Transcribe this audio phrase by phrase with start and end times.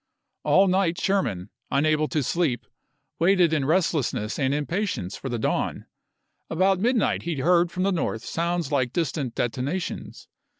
[0.43, 2.65] All night Sherman, unable to sleep,
[3.19, 5.85] waited in restless ness and impatience for the dawn.
[6.49, 10.27] About mid night he heard from the north sounds like distant detonations.